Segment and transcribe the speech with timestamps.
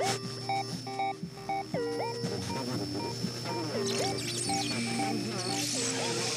[0.00, 0.22] Thank
[6.26, 6.31] you.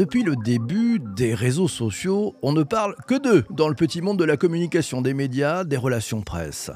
[0.00, 4.18] Depuis le début des réseaux sociaux, on ne parle que d'eux dans le petit monde
[4.18, 6.70] de la communication, des médias, des relations presse.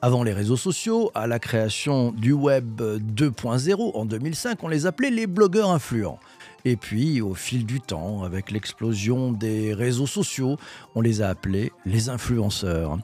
[0.00, 5.10] Avant les réseaux sociaux, à la création du web 2.0 en 2005, on les appelait
[5.10, 6.20] les blogueurs influents.
[6.64, 10.56] Et puis, au fil du temps, avec l'explosion des réseaux sociaux,
[10.94, 12.96] on les a appelés les influenceurs.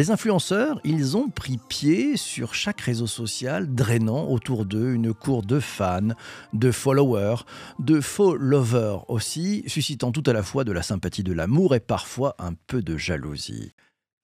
[0.00, 5.42] Les influenceurs, ils ont pris pied sur chaque réseau social, drainant autour d'eux une cour
[5.42, 6.14] de fans,
[6.54, 7.44] de followers,
[7.78, 11.80] de faux lovers aussi, suscitant tout à la fois de la sympathie, de l'amour et
[11.80, 13.74] parfois un peu de jalousie.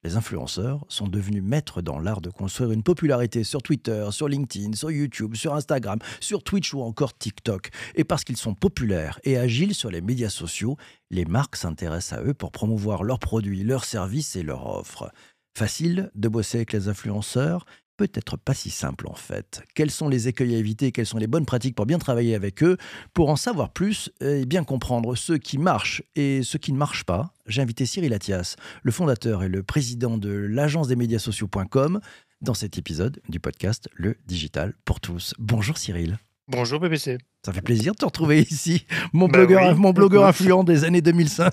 [0.03, 4.73] Les influenceurs sont devenus maîtres dans l'art de construire une popularité sur Twitter, sur LinkedIn,
[4.73, 7.69] sur YouTube, sur Instagram, sur Twitch ou encore TikTok.
[7.97, 10.79] Et parce qu'ils sont populaires et agiles sur les médias sociaux,
[11.11, 15.13] les marques s'intéressent à eux pour promouvoir leurs produits, leurs services et leurs offres.
[15.57, 17.65] Facile de bosser avec les influenceurs
[17.97, 19.63] Peut-être pas si simple en fait.
[19.75, 22.63] Quels sont les écueils à éviter Quelles sont les bonnes pratiques pour bien travailler avec
[22.63, 22.77] eux?
[23.15, 27.05] Pour en savoir plus et bien comprendre ce qui marche et ce qui ne marche
[27.05, 32.01] pas, j'ai invité Cyril Athias, le fondateur et le président de l'agence des médias sociaux.com,
[32.43, 35.33] dans cet épisode du podcast Le Digital pour tous.
[35.39, 36.19] Bonjour Cyril.
[36.49, 37.19] Bonjour BBC.
[37.45, 41.01] Ça fait plaisir de te retrouver ici, mon bah blogueur, mon blogueur influent des années
[41.03, 41.53] 2005.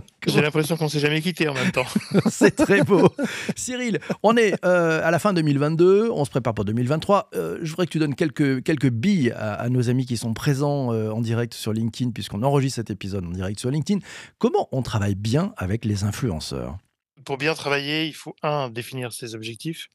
[0.26, 1.86] J'ai l'impression qu'on s'est jamais quitté en même temps.
[2.28, 3.08] C'est très beau.
[3.54, 7.30] Cyril, on est euh, à la fin 2022, on se prépare pour 2023.
[7.34, 10.92] Euh, je voudrais que tu donnes quelques, quelques billes à, nos amis qui sont présents
[10.92, 14.00] euh, en direct sur LinkedIn, puisqu'on enregistre cet épisode en direct sur LinkedIn.
[14.38, 16.78] Comment on travaille bien avec les influenceurs?
[17.24, 19.86] Pour bien travailler, il faut, un, définir ses objectifs,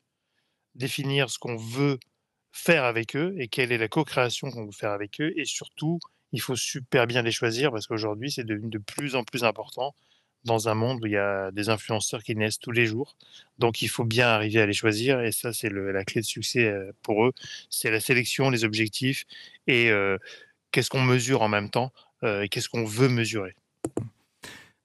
[0.73, 1.99] définir ce qu'on veut
[2.57, 5.31] faire avec eux et quelle est la co-création qu'on veut faire avec eux.
[5.37, 5.99] Et surtout,
[6.31, 9.95] il faut super bien les choisir parce qu'aujourd'hui, c'est devenu de plus en plus important
[10.43, 13.15] dans un monde où il y a des influenceurs qui naissent tous les jours.
[13.59, 16.73] Donc, il faut bien arriver à les choisir et ça, c'est la clé de succès
[17.03, 17.33] pour eux.
[17.69, 19.25] C'est la sélection, les objectifs
[19.67, 19.91] et
[20.71, 21.91] qu'est-ce qu'on mesure en même temps
[22.23, 23.55] et qu'est-ce qu'on veut mesurer.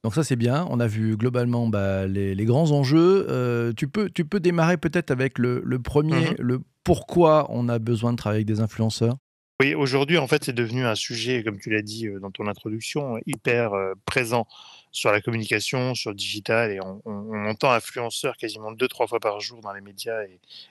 [0.03, 3.73] Donc ça c'est bien, on a vu globalement bah, les, grands enjeux.
[3.77, 8.13] tu, peux, tu peux démarrer peut-être avec le, premier, mmh le pourquoi on a besoin
[8.13, 9.17] de travailler avec des influenceurs
[9.61, 12.47] Oui, aujourd'hui, en fait, c'est devenu un sujet, comme tu l'as dit euh, dans ton
[12.49, 14.47] introduction, hyper euh, présent
[14.91, 19.41] sur la communication, sur le digital, et on, entend influenceurs quasiment deux, trois fois par
[19.41, 20.23] jour dans les médias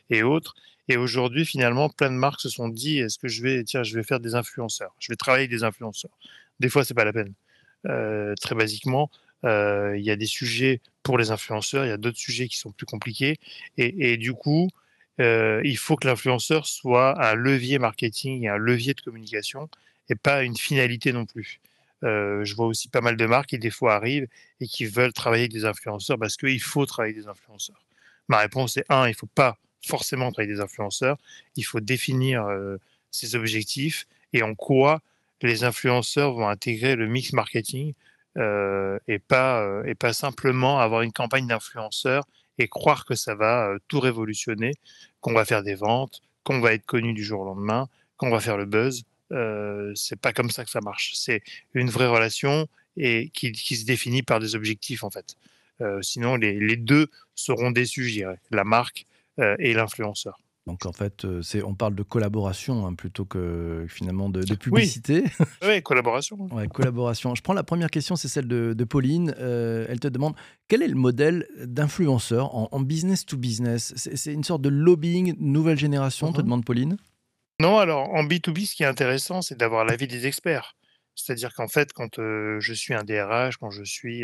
[0.09, 0.53] et, autres.
[0.87, 3.95] Et aujourd'hui, finalement, plein de marques se sont dit est-ce que je vais, tiens, je
[3.95, 6.11] vais faire des influenceurs, je vais travailler avec des influenceurs.
[6.59, 7.33] Des fois, c'est pas la peine.
[7.87, 9.09] Euh, très basiquement,
[9.43, 12.71] il y a des sujets pour les influenceurs, il y a d'autres sujets qui sont
[12.71, 13.39] plus compliqués,
[13.77, 14.69] et, du coup,
[15.19, 19.69] euh, il faut que l'influenceur soit un levier marketing et un levier de communication
[20.09, 21.59] et pas une finalité non plus.
[22.03, 24.27] Euh, je vois aussi pas mal de marques qui des fois arrivent
[24.59, 27.85] et qui veulent travailler avec des influenceurs parce qu'il faut travailler avec des influenceurs.
[28.27, 31.17] Ma réponse est un, il ne faut pas forcément travailler avec des influenceurs,
[31.55, 32.77] il faut définir euh,
[33.11, 35.01] ses objectifs et en quoi
[35.47, 37.93] les influenceurs vont intégrer le mix marketing
[38.37, 42.23] et, pas, et pas simplement avoir une campagne d'influenceurs
[42.57, 44.73] et croire que ça va tout révolutionner,
[45.19, 48.39] qu'on va faire des ventes, qu'on va être connu du jour au lendemain, qu'on va
[48.39, 49.03] faire le buzz.
[49.31, 51.13] Euh, c'est pas comme ça que ça marche.
[51.15, 51.41] C'est
[51.73, 55.35] une vraie relation et qui, se définit par des objectifs en fait.
[56.01, 59.05] sinon, les, deux seront déçus, je dirais, la marque
[59.37, 60.39] et l'influenceur.
[60.67, 65.23] Donc en fait, euh, c'est, on parle de collaboration hein, plutôt que finalement de, publicité.
[65.63, 66.37] Oui, collaboration.
[66.51, 67.33] ouais, collaboration.
[67.33, 69.33] Je prends la première question, c'est celle de, Pauline.
[69.39, 70.35] Euh, elle te demande
[70.67, 73.93] quel est le modèle d'influenceur en, business to business?
[73.95, 76.43] C'est, une sorte de lobbying nouvelle génération, te mhm.
[76.43, 76.97] demande Pauline
[77.59, 80.75] Non, alors en B2B, ce qui est intéressant, c'est d'avoir l'avis des experts.
[81.15, 84.23] C'est-à-dire qu'en fait, quand je suis un DRH, quand je suis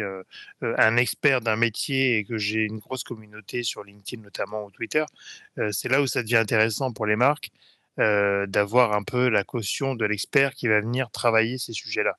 [0.62, 5.04] un expert d'un métier et que j'ai une grosse communauté sur LinkedIn notamment ou Twitter,
[5.72, 7.52] c'est là où ça devient intéressant pour les marques
[7.98, 12.18] d'avoir un peu la caution de l'expert qui va venir travailler ces sujets-là.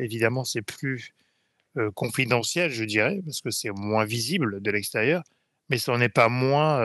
[0.00, 1.12] évidemment, c'est plus
[1.94, 5.22] confidentiel, je dirais, parce que c'est moins visible de l'extérieur,
[5.68, 6.84] mais ça n'en est pas moins,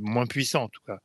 [0.00, 0.98] moins puissant en tout cas.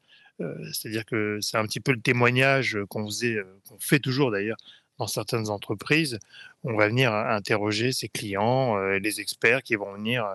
[0.72, 4.58] C'est-à-dire que c'est un petit peu le témoignage qu'on faisait, qu'on fait toujours d'ailleurs,
[5.00, 6.20] dans certaines entreprises,
[6.64, 10.26] on va venir interroger ses clients, euh, les experts qui vont venir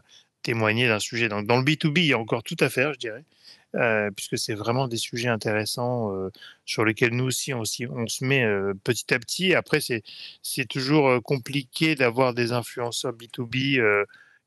[0.43, 1.29] témoigner d'un sujet.
[1.29, 3.25] Donc, dans le B2B, il y a encore tout à faire, je dirais.
[4.17, 6.11] puisque c'est vraiment des sujets intéressants
[6.65, 8.47] sur lesquels nous aussi on, se met
[8.83, 9.55] petit à petit.
[9.55, 13.83] Après, c'est toujours compliqué d'avoir des influenceurs B2B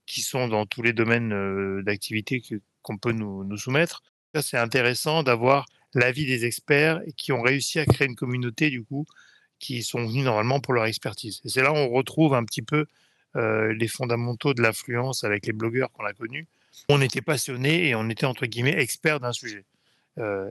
[0.08, 2.42] qui sont dans tous les domaines d'activité
[2.82, 4.02] qu'on peut nous, nous soumettre.
[4.42, 9.06] C'est intéressant d'avoir l'avis des experts qui ont réussi à créer une communauté du coup
[9.62, 11.42] qui sont venus normalement pour leur expertise.
[11.46, 12.86] Et c'est là où on retrouve un petit peu
[13.34, 16.48] les fondamentaux de l'influence avec les blogueurs qu'on a connus.
[16.90, 19.64] On était passionnés et on était entre guillemets experts d'un sujet.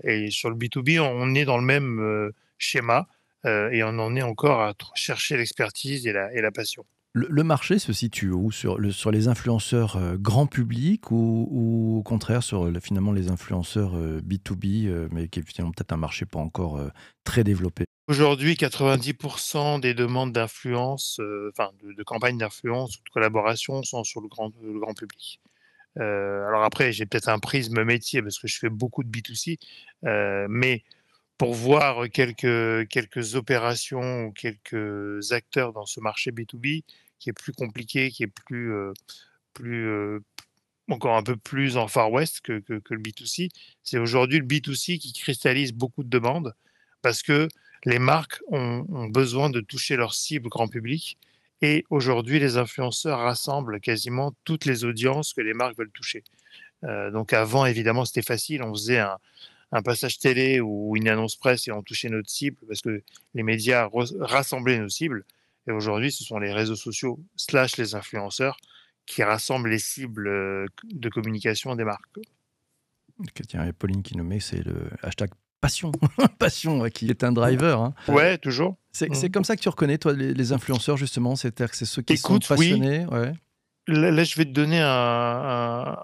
[0.04, 3.06] et sur le B2B, on est dans le même schéma
[3.44, 6.86] et on en est encore à chercher l'expertise et la, passion.
[7.12, 8.52] Le, marché se situe où?
[8.52, 13.96] Sur, le, sur les influenceurs euh, grand public ou, au contraire sur finalement les influenceurs
[13.96, 16.80] B2B, euh, euh, mais qui est finalement peut-être un marché pas encore
[17.24, 17.84] très développé?
[18.10, 21.20] Aujourd'hui, 90% des demandes d'influence,
[21.50, 24.50] enfin de, campagnes d'influence ou de collaboration sont sur le grand,
[24.94, 25.40] public.
[25.94, 29.58] alors après, j'ai peut-être un prisme métier parce que je fais beaucoup de B2C,
[30.48, 30.82] mais
[31.38, 36.82] pour voir quelques, quelques opérations ou quelques acteurs dans ce marché B2B
[37.20, 38.92] qui est plus compliqué, qui est plus, euh,
[39.54, 40.18] plus euh,
[40.88, 43.50] encore un peu plus en Far West que, que, le B2C.
[43.84, 46.56] C'est aujourd'hui le B2C qui cristallise beaucoup de demandes
[47.02, 47.46] parce que
[47.84, 51.18] les marques ont, besoin de toucher leur cible grand public.
[51.62, 56.24] Et aujourd'hui, les influenceurs rassemblent quasiment toutes les audiences que les marques veulent toucher.
[56.84, 58.62] Euh, donc avant, évidemment, c'était facile.
[58.62, 59.18] On faisait un,
[59.72, 63.02] un passage télé ou une annonce presse et on touchait notre cible parce que
[63.34, 63.88] les médias
[64.20, 65.24] rassemblaient nos cibles.
[65.66, 68.56] Et aujourd'hui, ce sont les réseaux sociaux slash les influenceurs
[69.06, 72.06] qui rassemblent les cibles euh, de communication des marques.
[73.20, 75.30] Et Pauline qui nous c'est le hashtag
[75.60, 75.92] passion,
[76.38, 77.80] passion qui est un driver.
[77.80, 77.94] Hein.
[78.08, 78.76] Ouais, toujours.
[78.92, 79.30] C'est mmh.
[79.30, 82.38] comme ça que tu reconnais, toi, les, influenceurs, justement C'est-à-dire que c'est ceux qui sont
[82.38, 83.32] passionnés ouais.
[83.86, 85.96] là, je vais te donner un,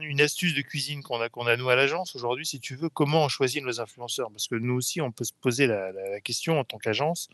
[0.00, 2.88] une astuce de cuisine qu'on a, qu'on a nous à l'agence aujourd'hui, si tu veux,
[2.88, 6.58] comment on choisit nos influenceurs Parce que nous aussi, on peut se poser la, question
[6.58, 7.28] en tant qu'agence,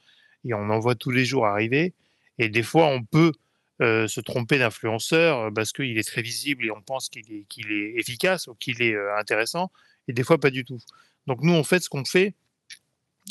[0.44, 1.94] et on en voit tous les jours arriver,
[2.38, 3.32] et des fois, on peut
[3.80, 7.44] euh, se tromper d'influenceur euh, parce qu'il est très visible et on pense qu'il est,
[7.68, 9.70] est efficace ou qu'il est euh, intéressant,
[10.08, 10.78] et des fois, pas du tout.
[11.26, 12.34] Donc nous, en fait, ce qu'on fait,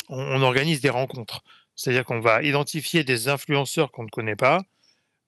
[0.09, 1.43] on, organise des rencontres.
[1.75, 4.61] C'est-à-dire qu'on va identifier des influenceurs qu'on ne connaît pas,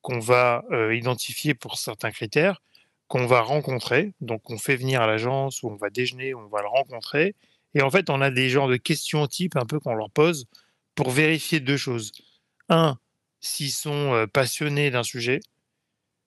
[0.01, 2.61] qu'on va identifier pour certains critères,
[3.07, 4.13] qu'on va rencontrer.
[4.21, 7.35] Donc, on fait venir à l'agence ou on va déjeuner, on va le rencontrer.
[7.73, 10.45] Et en fait, on a des genres de questions type un peu qu'on leur pose
[10.95, 12.11] pour vérifier deux choses.
[12.69, 12.97] Un,
[13.41, 15.41] s'ils sont euh, passionnés d'un sujet.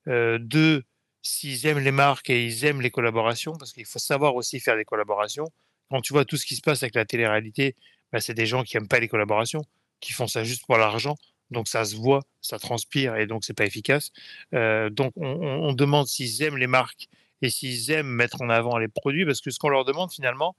[0.07, 0.85] Euh, deux,
[1.23, 4.77] s'ils aiment les marques et ils aiment les collaborations, parce qu'il faut savoir aussi faire
[4.77, 5.51] des collaborations.
[5.91, 7.77] Quand tu vois tout ce qui se passe avec la télé-réalité,
[8.13, 9.63] bah, c'est des gens qui n'aiment pas les collaborations,
[10.01, 11.17] qui font ça juste pour l'argent.
[11.51, 14.11] Donc ça se voit, ça transpire et donc c'est pas efficace.
[14.55, 17.09] Euh, donc on, demande s'ils aiment les marques
[17.41, 20.57] et s'ils aiment mettre en avant les produits, parce que ce qu'on leur demande finalement,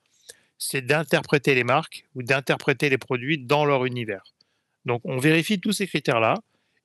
[0.58, 4.24] c'est d'interpréter les marques ou d'interpréter les produits dans leur univers.
[4.86, 6.36] Donc on vérifie tous ces critères-là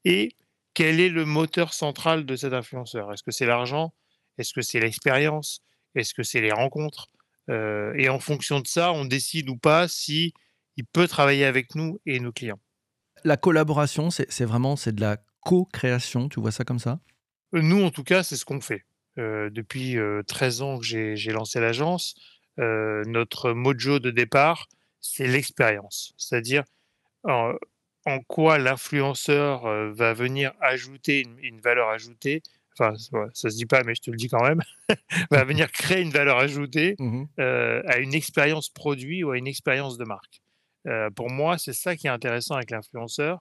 [0.05, 0.37] et
[0.75, 3.12] quel est le moteur central de cet influenceur?
[3.12, 3.94] Est-ce que c'est l'argent?
[4.38, 5.62] Est-ce que c'est l'expérience?
[5.94, 7.08] Est-ce que c'est les rencontres?
[7.49, 10.32] Et en fonction de ça, on décide ou pas si
[10.76, 12.58] il peut travailler avec nous et nos clients
[13.25, 17.00] la collaboration, c'est vraiment c'est de la co-création, tu vois ça comme ça?
[17.52, 18.85] Nous, en tout cas, c'est ce qu'on fait.
[19.19, 19.96] Euh, depuis
[20.26, 22.14] 13 euh, ans que j'ai lancé l'agence,
[22.56, 24.69] notre mojo de départ,
[25.00, 26.14] c'est l'expérience.
[26.17, 26.64] C'est-à-dire
[27.25, 27.55] en,
[28.29, 32.43] quoi l'influenceur va venir ajouter une, valeur ajoutée
[32.78, 32.94] enfin,
[33.34, 34.60] ça se dit pas, mais je te le dis quand même,
[35.31, 39.98] va venir créer une valeur ajoutée mmh à une expérience produit ou à une expérience
[39.98, 40.43] de marque.
[40.86, 43.40] Euh, pour moi, c'est ça qui est intéressant avec l'influenceur,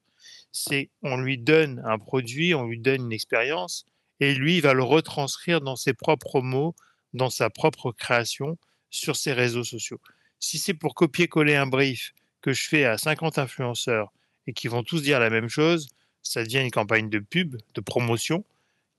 [0.52, 3.86] c'est on lui donne un produit, on lui donne une expérience,
[4.20, 6.76] et lui, il va le retranscrire dans ses propres mots,
[7.14, 8.58] dans sa propre création,
[8.90, 10.00] sur ses réseaux sociaux.
[10.40, 14.14] Si c'est pour copier-coller un brief que je fais à 50 influenceurs
[14.48, 15.90] et qui vont tous dire la même chose,
[16.22, 18.46] ça devient une campagne de pub, de promotion,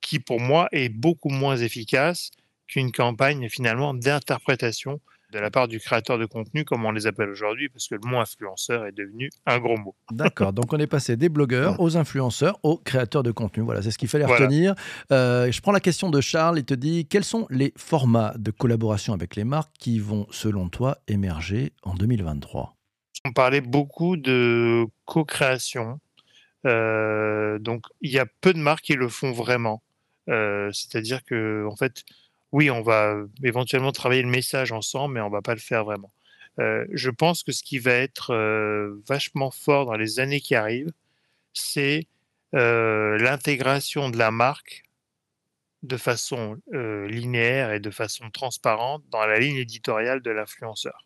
[0.05, 2.31] qui pour moi est beaucoup moins efficace
[2.67, 5.01] qu'une campagne finalement d'interprétation
[5.33, 8.09] de la part du créateur de contenu, comme on les appelle aujourd'hui, parce que le
[8.09, 9.97] mot influenceur est devenu un gros mot.
[10.13, 13.65] D'accord, donc on est passé des blogueurs aux influenceurs, aux créateurs de contenu.
[13.65, 14.75] Voilà, c'est ce qu'il fallait retenir.
[15.11, 18.53] Euh, je prends la question de Charles, il te dit, quels sont les formats de
[18.53, 22.77] collaboration avec les marques qui vont, selon toi, émerger en 2023
[23.25, 25.99] On parlait beaucoup de co-création.
[26.65, 29.83] Euh, donc, il y a peu de marques qui le font vraiment.
[30.29, 32.05] Euh, c'est-à-dire que, en fait,
[32.53, 36.13] oui, on va éventuellement travailler le message ensemble, mais on va pas le faire vraiment.
[36.61, 40.55] Euh, je pense que ce qui va être euh, vachement fort dans les années qui
[40.55, 40.93] arrivent,
[41.53, 42.07] c'est
[42.53, 44.85] l'intégration de la marque
[45.83, 51.05] de façon linéaire et de façon transparente dans la ligne éditoriale de l'influenceur.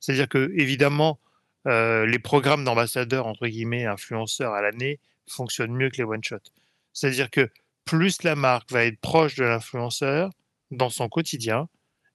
[0.00, 1.18] C'est-à-dire que, évidemment,
[1.64, 6.52] les programmes d'ambassadeurs, entre guillemets, influenceurs à l'année, fonctionnent mieux que les one-shots.
[6.92, 7.48] C'est-à-dire que
[7.84, 10.30] plus la marque va être proche de l'influenceur
[10.70, 11.68] dans son quotidien,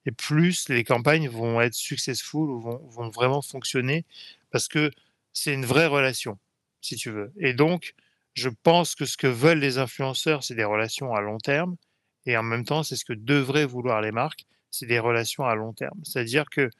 [0.06, 4.04] et plus les campagnes vont être successful ou vont, vont vraiment fonctionner
[4.50, 4.90] parce que
[5.32, 6.38] c'est une vraie relation,
[6.80, 7.32] si tu veux.
[7.38, 7.94] Et donc,
[8.34, 11.76] je pense que ce que veulent les influenceurs, c'est des relations à long terme.
[12.26, 15.54] Et en même temps, c'est ce que devraient vouloir les marques, c'est des relations à
[15.54, 15.98] long terme.
[16.04, 16.70] C'est-à-dire que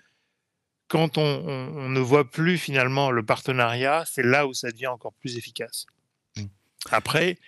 [0.88, 5.36] quand on, ne voit plus finalement le partenariat, c'est là où ça devient encore plus
[5.36, 5.86] efficace.
[6.36, 6.44] Mmh.
[6.90, 7.38] Après,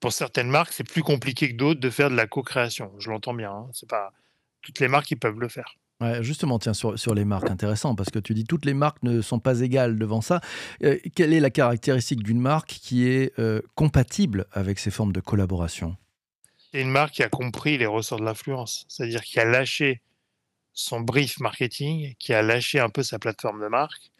[0.00, 2.90] pour certaines marques, c'est plus compliqué que d'autres de faire de la co-création.
[2.98, 3.52] Je l'entends bien.
[3.52, 3.70] Hein.
[3.72, 4.12] C'est pas
[4.62, 5.76] toutes les marques qui peuvent le faire.
[6.22, 9.20] justement, tiens, sur, sur, les marques, intéressant, parce que tu dis toutes les marques ne
[9.20, 10.40] sont pas égales devant ça.
[10.82, 15.20] Euh, quelle est la caractéristique d'une marque qui est euh, compatible avec ces formes de
[15.20, 15.96] collaboration?
[16.72, 20.00] C'est une marque qui a compris les ressorts de l'influence, c'est-à-dire qui a lâché
[20.72, 24.10] son brief marketing, qui a lâché un peu sa plateforme de marque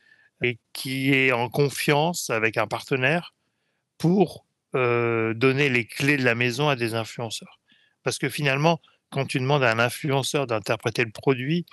[0.42, 3.34] et qui est en confiance avec un partenaire
[3.98, 7.60] pour euh, donner les clés de la maison à des influenceurs.
[8.02, 11.66] Parce que finalement, quand tu demandes à un influenceur d'interpréter le produit,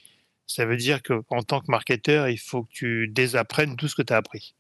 [0.48, 4.02] ça veut dire qu'en tant que marketeur, il faut que tu désapprennes tout ce que
[4.02, 4.56] tu as appris.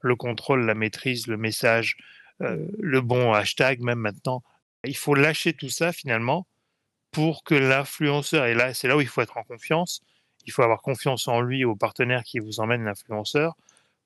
[0.00, 1.96] Le contrôle, la maîtrise, le message,
[2.42, 4.42] euh, le bon hashtag même maintenant.
[4.84, 6.46] Il faut lâcher tout ça finalement
[7.10, 10.02] pour que l'influenceur, et là c'est là où il faut être en confiance,
[10.46, 13.56] il faut avoir confiance en lui, au partenaire qui vous emmène l'influenceur,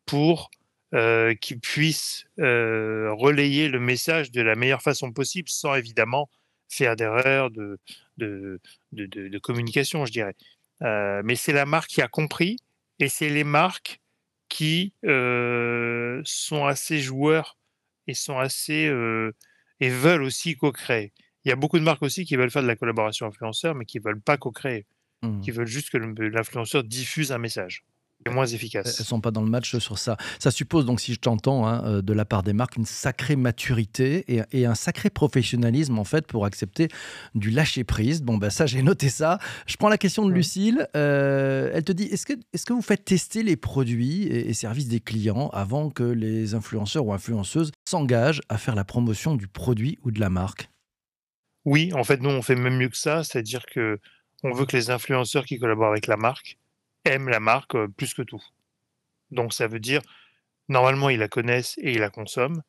[0.06, 0.50] pour
[0.94, 6.30] euh, qu'il puisse euh, relayer le message de la meilleure façon possible, sans évidemment
[6.68, 7.80] faire d'erreurs de,
[8.16, 8.60] de,
[8.92, 10.34] de, communication, je dirais.
[10.82, 12.58] Euh, mais c'est la marque qui a compris,
[13.00, 14.00] et c'est les marques
[14.48, 17.58] qui sont assez joueurs
[18.06, 18.88] et sont assez
[19.80, 21.12] et veulent aussi co-créer.
[21.44, 23.84] Il y a beaucoup de marques aussi qui veulent faire de la collaboration influenceur, mais
[23.84, 24.86] qui ne veulent pas co-créer,
[25.22, 25.40] mmh.
[25.40, 27.84] qui veulent juste que l'influenceur diffuse un message
[28.30, 28.98] moins efficace.
[28.98, 30.16] Elles sont pas dans le match sur ça.
[30.38, 33.36] Ça suppose donc, si je t'entends, hein, euh, de la part des marques, une sacrée
[33.36, 36.88] maturité et, un sacré professionnalisme en fait pour accepter
[37.34, 38.22] du lâcher prise.
[38.22, 39.38] Bon ben ça, j'ai noté ça.
[39.66, 40.88] Je prends la question de Lucille.
[40.96, 44.54] Euh, elle te dit est-ce que est-ce que vous faites tester les produits et, et,
[44.54, 49.48] services des clients avant que les influenceurs ou influenceuses s'engagent à faire la promotion du
[49.48, 50.70] produit ou de la marque?
[51.64, 53.98] Oui, en fait, nous on fait même mieux que ça, c'est-à-dire que
[54.42, 56.58] on veut que les influenceurs qui collaborent avec la marque
[57.04, 58.42] aiment la marque plus que tout.
[59.30, 60.00] Donc ça veut dire,
[60.68, 62.62] normalement, ils la connaissent et ils la consomment.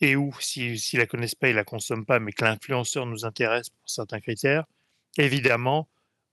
[0.00, 3.24] Et ou, s'ils si, la connaissent pas, ils la consomment pas, mais que l'influenceur nous
[3.24, 4.64] intéresse pour certains critères,
[5.16, 5.88] évidemment,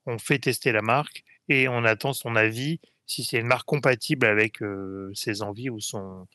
[0.05, 4.25] on fait tester la marque et on attend son avis si c'est une marque compatible
[4.25, 4.59] avec
[5.13, 6.27] ses envies ou son,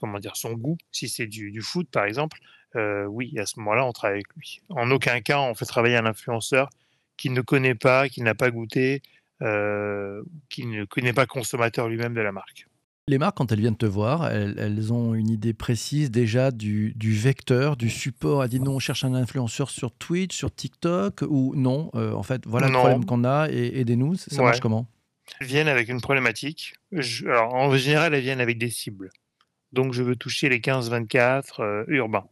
[0.00, 0.78] comment dire, son goût.
[0.90, 2.38] Si c'est du, foot, par exemple,
[2.74, 4.62] oui, à ce moment-là, on travaille avec lui.
[4.70, 6.70] En aucun cas, on fait travailler un influenceur
[7.16, 9.02] qui ne connaît pas, qui n'a pas goûté,
[9.42, 12.66] euh, qui ne connaît pas consommateur lui-même de la marque.
[13.08, 17.76] Les marques, quand elles viennent te voir, elles, ont une idée précise déjà du, vecteur,
[17.76, 18.44] du support.
[18.44, 22.22] Elle dit non, on cherche un influenceur sur Twitch, sur TikTok, ou non, euh, en
[22.22, 24.14] fait, voilà le problème qu'on a, et aidez-nous.
[24.14, 24.86] Ça marche comment?
[25.40, 26.74] Elles viennent avec une problématique.
[27.26, 29.10] alors, en général, elles viennent avec des cibles.
[29.72, 32.28] Donc, je veux toucher les 15-24 euh, urbains.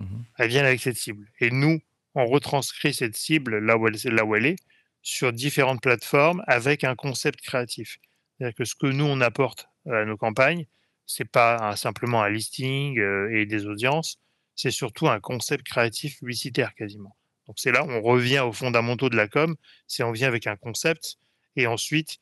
[0.00, 0.06] Mmh
[0.38, 1.30] elles viennent avec cette cible.
[1.40, 1.80] Et nous,
[2.14, 4.56] on retranscrit cette cible là où elle, là où elle est
[5.02, 7.98] sur différentes plateformes avec un concept créatif.
[8.36, 10.66] C'est-à-dire que ce que nous, on apporte à nos campagnes,
[11.06, 14.18] c'est pas simplement un listing euh, et des audiences,
[14.54, 17.16] c'est surtout un concept créatif publicitaire quasiment.
[17.46, 20.56] Donc c'est là on revient aux fondamentaux de la com, c'est on vient avec un
[20.56, 21.16] concept
[21.56, 22.18] et ensuite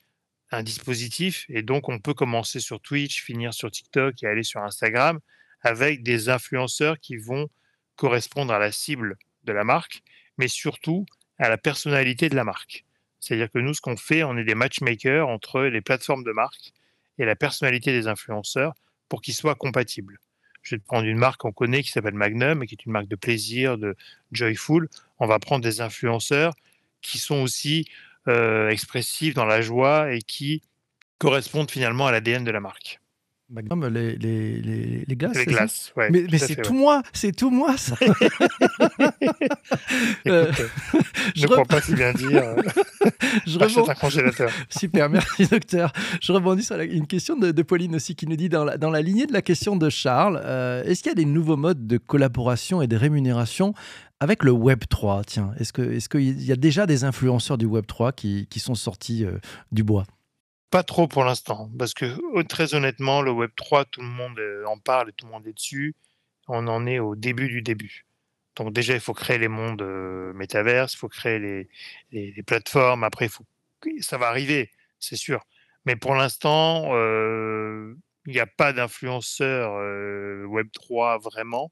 [0.50, 4.62] un dispositif et donc on peut commencer sur Twitch, finir sur TikTok et aller sur
[4.62, 5.20] Instagram
[5.61, 7.49] avec des influenceurs qui vont
[7.97, 10.02] correspondre à la cible de la marque,
[10.38, 11.04] mais surtout
[11.38, 12.85] à la personnalité de la marque.
[13.21, 16.73] C'est-à-dire que nous, ce qu'on fait, on est des matchmakers entre les plateformes de marque
[17.18, 18.75] et la personnalité des influenceurs
[19.09, 20.18] pour qu'ils soient compatibles.
[20.62, 23.09] Je vais prendre une marque qu'on connaît qui s'appelle Magnum et qui est une marque
[23.09, 23.97] de plaisir, de
[24.33, 24.88] joyful.
[25.18, 26.54] On va prendre des influenceurs
[27.00, 27.87] qui sont aussi
[28.28, 30.62] euh, expressifs dans la joie et qui
[31.18, 33.00] correspondent finalement à l'ADN de la marque.
[33.50, 35.37] Magnum, les, les, les, les glaces.
[35.37, 37.97] Les glaces, ouais, Mais, mais c'est tout moi, c'est tout moi ça.
[40.26, 40.52] Euh,
[41.35, 42.43] je ne crois pas si bien dire.
[43.47, 43.90] je rebondis...
[43.90, 44.50] un congélateur.
[44.69, 45.93] Super, merci docteur.
[46.21, 49.00] Je rebondis sur une question de, Pauline aussi qui nous dit dans la, dans la
[49.00, 51.99] lignée de la question de Charles, euh, est-ce qu'il y a des nouveaux modes de
[51.99, 53.75] collaboration et de rémunération
[54.21, 55.73] avec le Web 3 Tiens, est-ce
[56.09, 59.38] qu'il est y a déjà des influenceurs du Web 3 qui, qui sont sortis euh,
[59.73, 60.05] du bois?
[60.70, 64.78] Pas trop pour l'instant, parce que très honnêtement, le Web 3, tout le monde en
[64.78, 65.94] parle et tout le monde est dessus.
[66.48, 68.06] On en est au début du début.
[68.58, 71.68] Donc déjà, il faut créer les mondes euh, il faut créer
[72.10, 73.04] les, plateformes.
[73.04, 73.28] Après,
[74.00, 75.44] ça va arriver, c'est sûr.
[75.84, 77.94] Mais pour l'instant, euh,
[78.26, 81.70] il n'y a pas d'influenceur euh, Web3 vraiment.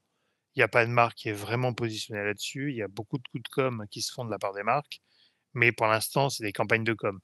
[0.55, 2.71] Il n'y a pas de marque qui est vraiment positionnée là-dessus.
[2.71, 4.63] Il y a beaucoup de coups de com qui se font de la part des
[4.63, 5.01] marques.
[5.53, 7.19] Mais pour l'instant, c'est des campagnes de com.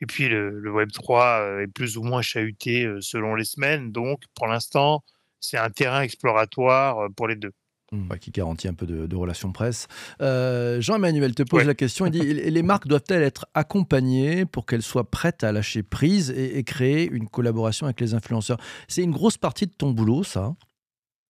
[0.00, 3.92] Et puis, le, le Web3 est plus ou moins chahuté selon les semaines.
[3.92, 5.02] Donc, pour l'instant,
[5.40, 7.52] c'est un terrain exploratoire pour les deux.
[7.90, 8.18] Mmh.
[8.18, 9.88] qui garantit un peu de, relations presse.
[10.20, 14.82] Euh, Jean-Emmanuel te pose la question, il dit, les marques doivent-elles être accompagnées pour qu'elles
[14.82, 18.58] soient prêtes à lâcher prise et, créer une collaboration avec les influenceurs?
[18.88, 20.54] C'est une grosse partie de ton boulot, ça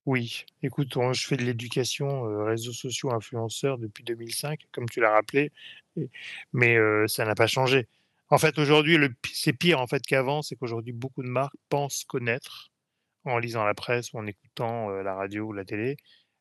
[0.04, 5.12] Oui, écoute, je fais de l'éducation euh, réseaux sociaux influenceurs depuis 2005, comme tu l'as
[5.12, 5.52] rappelé,
[6.52, 7.86] mais euh, ça n'a pas changé.
[8.30, 8.98] En fait, aujourd'hui,
[9.32, 12.70] c'est pire en fait qu'avant, c'est qu'aujourd'hui, beaucoup de marques pensent connaître
[13.24, 15.96] en lisant la presse ou en écoutant la radio ou la télé,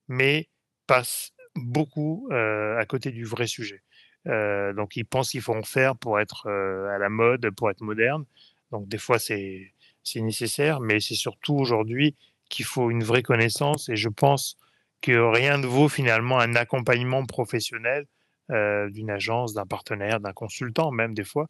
[0.07, 0.49] mais
[0.85, 3.81] passent beaucoup à côté du vrai sujet.
[4.25, 8.25] donc ils pensent qu'il faut en faire pour être à la mode, pour être moderne.
[8.71, 9.73] Donc des fois c'est
[10.15, 12.15] nécessaire, mais c'est surtout aujourd'hui
[12.49, 14.57] qu'il faut une vraie connaissance et je pense
[15.01, 18.05] que rien ne vaut finalement un accompagnement professionnel
[18.49, 21.47] d'une agence, d'un partenaire, d'un consultant même des fois,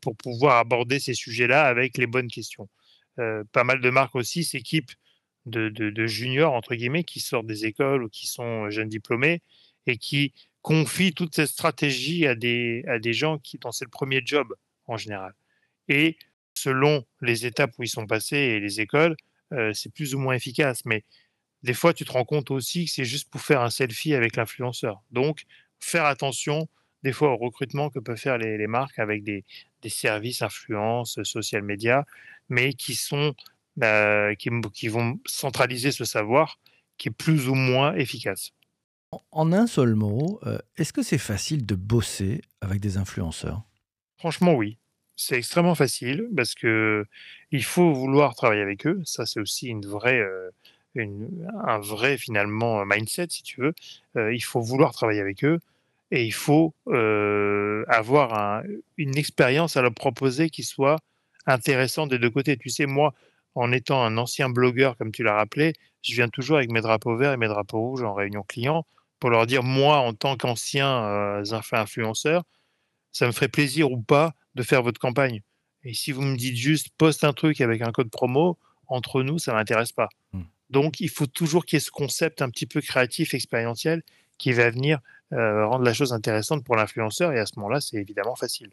[0.00, 2.68] pour pouvoir aborder ces sujets-là avec les bonnes questions.
[3.16, 4.92] pas mal de marques aussi s'équipent
[5.46, 9.42] de, juniors, entre guillemets, qui sortent des écoles ou qui sont jeunes diplômés
[9.86, 13.90] et qui confient toute cette stratégie à des, à des gens qui, dont c'est le
[13.90, 14.54] premier job
[14.86, 15.32] en général.
[15.88, 16.18] Et
[16.54, 19.16] selon les étapes où ils sont passés et les écoles,
[19.52, 20.84] euh, c'est plus ou moins efficace.
[20.84, 21.04] Mais
[21.62, 24.36] des fois, tu te rends compte aussi que c'est juste pour faire un selfie avec
[24.36, 25.02] l'influenceur.
[25.10, 25.44] Donc,
[25.80, 26.68] faire attention
[27.02, 29.44] des fois au recrutement que peuvent faire les, marques avec des,
[29.82, 32.04] des services influence, social media,
[32.48, 33.34] mais qui sont
[33.76, 36.58] bah, qui, vont centraliser ce savoir
[36.98, 38.52] qui est plus ou moins efficace.
[39.32, 43.62] En un seul mot, euh, est-ce que c'est facile de bosser avec des influenceurs?
[44.18, 44.76] Franchement, oui.
[45.16, 47.06] C'est extrêmement facile parce que
[47.50, 49.00] il faut vouloir travailler avec eux.
[49.04, 50.50] Ça, c'est aussi une vraie, euh,
[50.96, 53.74] un vrai finalement mindset, si tu veux.
[54.16, 55.58] Euh, il faut vouloir travailler avec eux
[56.10, 56.74] et il faut
[57.88, 58.62] avoir
[58.96, 60.98] une expérience à leur proposer qui soit
[61.46, 62.56] intéressante des deux côtés.
[62.56, 63.14] Tu sais, moi,
[63.54, 67.16] en étant un ancien blogueur, comme tu l'as rappelé, je viens toujours avec mes drapeaux
[67.16, 68.86] verts et mes drapeaux rouges en réunion client
[69.18, 72.42] pour leur dire, moi, en tant qu'ancien euh, influenceur,
[73.12, 75.42] ça me ferait plaisir ou pas de faire votre campagne.
[75.84, 79.38] Et si vous me dites juste, poste un truc avec un code promo, entre nous,
[79.38, 80.08] ça ne m'intéresse pas.
[80.32, 80.42] Mmh.
[80.70, 84.02] Donc, il faut toujours qu'il y ait ce concept un petit peu créatif, expérientiel,
[84.38, 85.00] qui va venir
[85.32, 87.32] euh, rendre la chose intéressante pour l'influenceur.
[87.32, 88.70] Et à ce moment-là, c'est évidemment facile.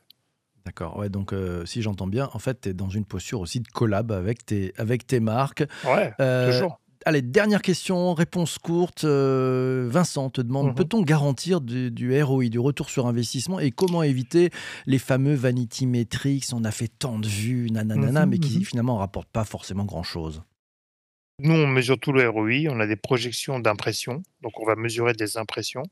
[0.65, 3.61] D'accord, ouais, donc euh, si j'entends bien, en fait, tu es dans une posture aussi
[3.61, 5.63] de collab avec tes, avec tes marques.
[5.85, 6.81] Ouais, euh, toujours.
[7.05, 9.05] Allez, dernière question, réponse courte.
[9.05, 10.75] Vincent te demande, mhm.
[10.75, 14.49] peut-on garantir du, du, ROI, du retour sur investissement, et comment éviter
[14.87, 18.65] les fameux vanity metrics On a fait tant de vues, nanana, mhm, mais qui mhm.
[18.65, 20.43] finalement ne rapportent pas forcément grand-chose?
[21.39, 25.13] Nous, on mesure tout le ROI, on a des projections d'impression, donc on va mesurer
[25.13, 25.83] des impressions,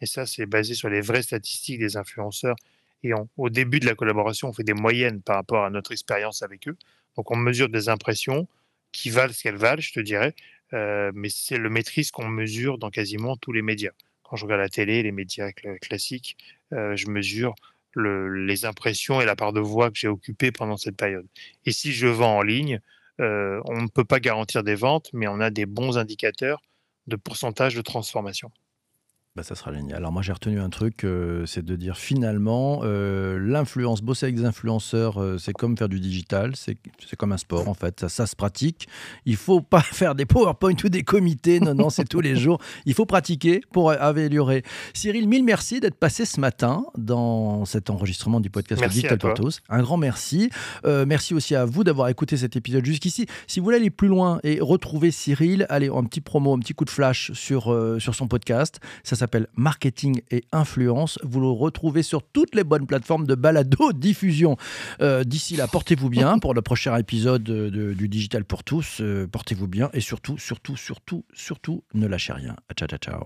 [0.00, 2.56] et ça, c'est basé sur les vraies statistiques des influenceurs
[3.04, 6.42] et au début de la collaboration, on fait des moyennes par rapport à notre expérience
[6.42, 6.76] avec eux.
[7.16, 8.48] Donc on mesure des impressions
[8.92, 10.34] qui valent ce qu'elles valent, je te dirais,
[10.72, 13.92] euh, mais c'est le maîtrise qu'on mesure dans quasiment tous les médias.
[14.22, 16.36] Quand je regarde la télé, les médias classiques,
[16.72, 17.54] euh, je mesure
[17.96, 21.26] les impressions et la part de voix que j'ai occupée pendant cette période.
[21.66, 22.80] Et si je vends en ligne,
[23.20, 26.62] euh, on ne peut pas garantir des ventes, mais on a des bons indicateurs
[27.06, 28.52] de pourcentage de transformation.
[29.38, 29.98] Bah, ça sera génial.
[29.98, 34.34] Alors moi j'ai retenu un truc, euh, c'est de dire finalement, euh, l'influence, bosser avec
[34.34, 36.76] des influenceurs, euh, c'est comme faire du digital, c'est
[37.16, 38.88] comme un sport en fait, ça, ça, se pratique.
[39.26, 42.58] Il faut pas faire des PowerPoint ou des comités, non, non, c'est tous les jours.
[42.84, 44.64] Il faut pratiquer pour améliorer.
[44.92, 49.60] Cyril, mille merci d'être passé ce matin dans cet enregistrement du podcast Digital pour tous.
[49.68, 50.50] Un grand merci.
[50.84, 53.26] merci aussi à vous d'avoir écouté cet épisode jusqu'ici.
[53.46, 56.74] Si vous voulez aller plus loin et retrouver Cyril, allez, un petit promo, un petit
[56.74, 58.80] coup de flash sur, sur son podcast.
[59.04, 61.18] Ça s'appelle Marketing et Influence.
[61.22, 64.56] Vous le retrouvez sur toutes les bonnes plateformes de balado diffusion.
[65.00, 69.00] Euh, d'ici là, portez-vous bien pour le prochain épisode du Digital pour tous.
[69.00, 72.56] Euh, portez-vous bien et surtout, surtout, surtout, surtout, ne lâchez rien.
[72.76, 73.24] Ciao, ciao, ciao.